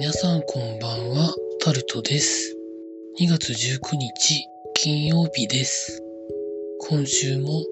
[0.00, 2.56] 皆さんこんばんは、タルトです。
[3.20, 6.00] 2月19日、金曜日です。
[6.88, 7.64] 今週も、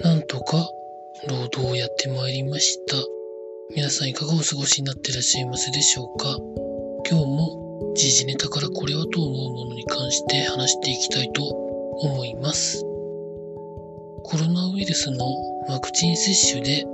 [0.00, 0.68] なんとか、
[1.28, 2.96] 労働をやってまいりました。
[3.76, 6.36] 皆さんいかがお過ごしになってらっしゃいますでしょうか？
[7.08, 12.80] 今日も、時事ネタからこれはと思うものに関して話していきたいと思います。
[14.24, 15.24] コロナウイルスの
[15.68, 16.84] ワクチン接種で、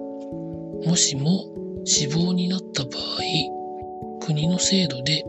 [0.84, 1.46] もしも
[1.86, 3.47] 死亡になった場合、
[4.28, 5.24] 国の制度で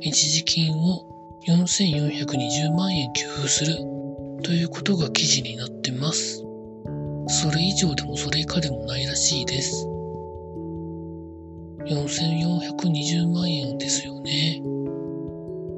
[0.00, 1.04] 一時金を
[1.46, 3.76] 4420万円給付する
[4.42, 6.42] ということが記事になってます。
[7.26, 9.86] それ以上でもそれ以下でもないらしいです。
[11.88, 14.62] 4420万円ですよね。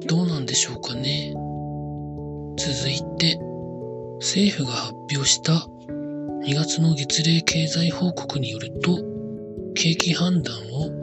[0.07, 1.33] どうなんでしょうかね。
[2.55, 3.37] 続いて、
[4.21, 5.51] 政府が発表した
[6.45, 8.97] 2月の月例経済報告によると、
[9.75, 11.00] 景気判断を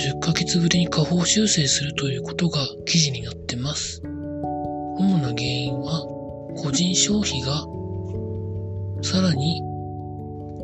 [0.00, 4.00] 10ヶ月ぶりに下方修正するということが記事になってます。
[4.02, 6.00] 主な原因は、
[6.56, 7.66] 個人消費が
[9.02, 9.60] さらに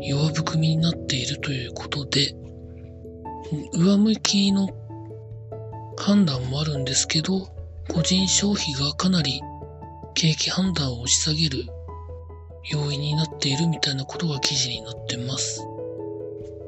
[0.01, 2.34] 弱含みになっているということで、
[3.75, 4.70] 上向きの
[5.98, 7.47] 判断もあるんですけど、
[7.92, 9.42] 個人消費がかなり
[10.14, 11.67] 景気判断を押し下げる
[12.70, 15.61] 要因になっているみたいなことが記事になってます。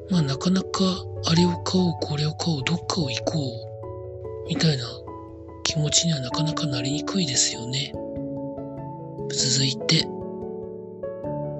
[0.09, 0.69] まあなかなか
[1.25, 4.83] あれを買おう、これを買おう、どっかを行こう、みたいな
[5.63, 7.93] 気持ちにはなかなかなりにくいですよね。
[9.31, 10.07] 続いて、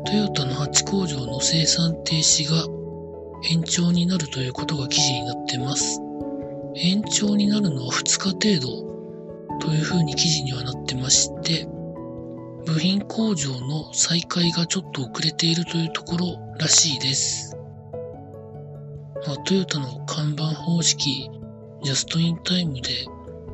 [0.05, 2.65] トヨタの8工場の生産停止が
[3.51, 6.01] 延長になるということが記事になってます。
[6.75, 8.89] 延長になるのは2日程度
[9.59, 11.67] というふうに記事にはなってまして、
[12.65, 17.58] 部品工場の再開がちょっと遅れているというところらしいです。
[19.27, 21.29] まあ、トヨタの看板方式、
[21.83, 23.05] ジャストインタイムで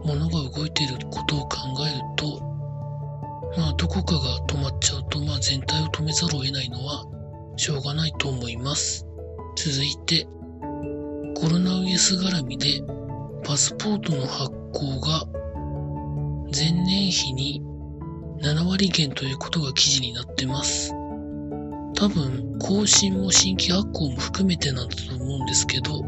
[0.03, 2.39] 物が動いていることを考えると、
[3.57, 7.05] まあ、どこかが止まっちゃうと、まあ、全体を止めざるを得ないのは
[7.55, 9.07] しょうがないと思います。
[9.55, 10.27] 続いて、
[11.35, 12.81] コロナウイルス絡みで
[13.43, 15.25] パスポートの発行が
[16.53, 17.61] 前年比に
[18.41, 20.93] 7割減ということが記事になってます。
[21.95, 26.03] 多分、更新も新規発行も含めてなんだと思うんですけど、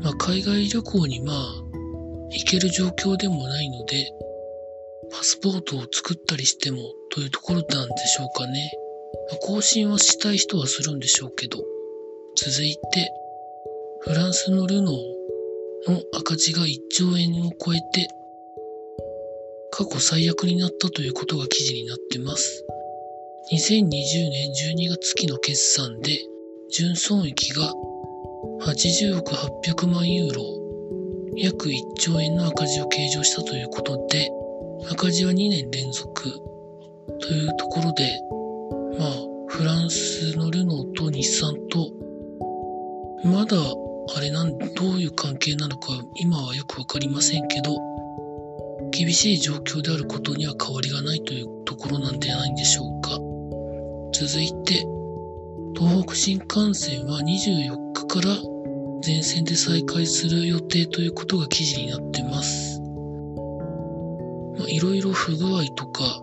[0.00, 1.36] まあ、海外旅行にまあ、
[2.30, 4.10] 行ける状況でもないので、
[5.10, 6.78] パスポートを作ったりしても
[7.10, 8.72] というところなんでしょうかね。
[9.30, 11.58] まあ、更新はしたい人はするんでしょうけど、
[12.36, 13.10] 続いて、
[14.00, 18.08] フランスのルノーの赤字が1兆円を超えて、
[19.70, 22.64] 過去最悪になったということが記事になってます。
[23.52, 26.18] 2020年12月期の決算で、
[26.68, 27.72] 純損益が
[28.62, 30.42] 80億800万ユーロ、
[31.36, 34.28] 約1兆円の赤字を計上したということで、
[34.90, 36.24] 赤字は2年連続
[37.20, 38.20] というところで、
[38.98, 39.10] まあ、
[39.46, 41.92] フランスのルノーと日産と、
[43.22, 43.56] まだ、
[44.16, 47.78] あれなん、どういう関係なのか今はよくわかりませんけど、
[48.90, 53.25] 厳しい状況であることには変わりがないというところなんではないんでしょうか。
[54.18, 54.86] 続いて、
[55.78, 58.34] 東北新幹線は24日から
[59.02, 62.80] 全線で再開する予定ということが記事になってます。
[64.68, 66.22] いろいろ不具合とか、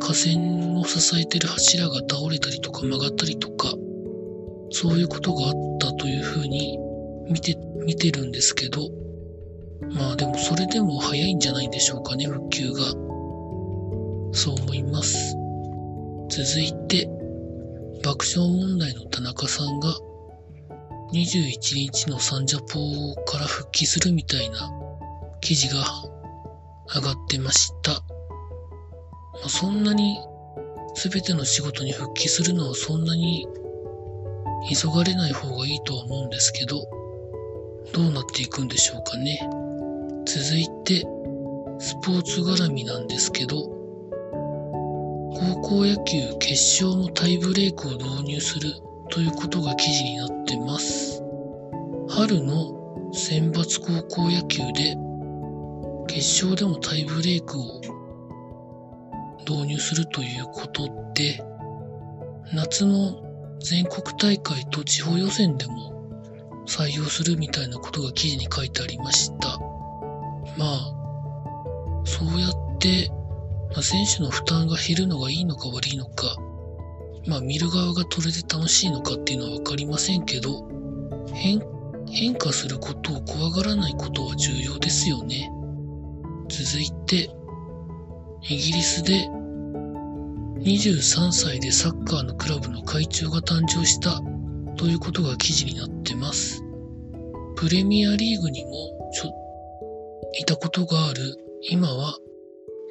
[0.00, 3.74] 架線を支えてる柱が倒れたりとか曲がったりとか、
[4.70, 6.78] そういうことがあったというふうに
[7.28, 8.88] 見て、見てるんですけど、
[9.90, 12.84] まあでもそれでも早いんじゃないでしょうかね、復旧が。
[14.32, 15.36] そう思います。
[16.30, 17.06] 続いて、
[18.04, 19.88] 爆笑問題の田中さんが
[21.14, 24.70] 21日のサンジャポから復帰するみたいな
[25.40, 25.82] 記事が
[26.94, 27.92] 上がってました。
[27.92, 27.98] ま
[29.46, 30.18] あ、そんなに
[30.94, 33.48] 全ての仕事に復帰するのはそんなに
[34.70, 36.86] 急がれない方がいいとは思うんですけど、
[37.94, 39.40] どうなっていくんでしょうかね。
[40.26, 41.06] 続いて、
[41.78, 43.73] スポーツ絡みなんですけど、
[45.34, 48.70] 高校野球決勝のタイブレークを導入する
[49.10, 51.22] ということが記事になってます。
[52.08, 54.96] 春の選抜高校野球で
[56.06, 57.80] 決勝でもタイブレークを
[59.40, 60.84] 導入するということ
[61.14, 61.42] で、
[62.52, 63.20] 夏の
[63.60, 69.58] 全国大会と地方予選でも採用するみたいなことが記事に書いてありました。
[70.56, 70.94] まあ、
[72.04, 73.10] そうやって、
[73.74, 76.36] まあ、選手の負担が減るのがいいのか悪いのか、
[77.26, 80.68] まあ見る側がそれで楽しいのかっていうのはわかりませんけど、
[81.32, 81.60] 変
[82.06, 85.50] 変化することを怖がらないことは重要ですよね。
[86.48, 87.30] 続いて、
[88.48, 89.28] イギリスで
[90.60, 94.20] 23歳でサッカーのクラブの会長が誕生した
[94.76, 96.62] ということが記事になってます。
[97.56, 98.70] プレミアリーグにも
[99.12, 99.32] ちょ
[100.38, 102.16] いたことがある今は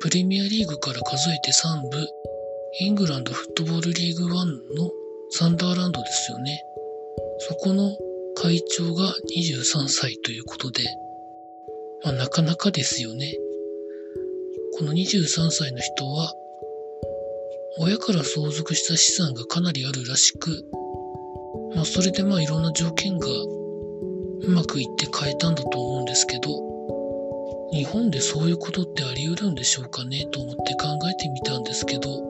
[0.04, 2.08] プレミアリーグから数えて3部
[2.82, 4.36] イングランドフットボールリーグ1
[4.76, 4.92] の
[5.32, 6.62] サンダーランドですよね。
[7.40, 7.96] そこの
[8.36, 10.84] 会長が23歳ということで、
[12.04, 13.34] まあ、なかなかですよね。
[14.78, 16.34] この23歳の人は、
[17.78, 20.66] 親から相続した資産がかなりあるらしく、
[21.76, 26.73] まあそれでまあいろんな条件がうまくいって変えたんだと思うんですけど、
[27.74, 32.22] 日本でそういうことってあり得るんでしょうかねと思って考えてみたんですけど、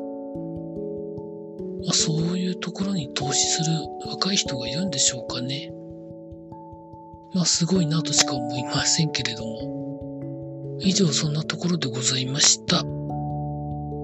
[1.85, 3.65] まあ、そういうところに投資する
[4.09, 5.73] 若い人がいるんでしょうかね。
[7.35, 9.83] まあすごいなとしか思いませんけれども。
[10.79, 12.83] 以上そんなところでございました。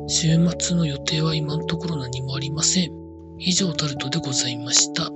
[0.08, 2.92] 週末の予定は今のところ何もありません。
[3.38, 5.10] 以上タルトでございました。